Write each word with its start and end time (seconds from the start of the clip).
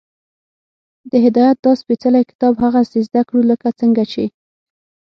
د 1.09 1.11
هدایت 1.25 1.57
دا 1.65 1.71
سپېڅلی 1.81 2.23
کتاب 2.29 2.53
هغسې 2.63 2.99
زده 3.07 3.21
کړو، 3.27 3.41
لکه 3.51 3.67
څنګه 3.79 4.03
چې 4.11 4.23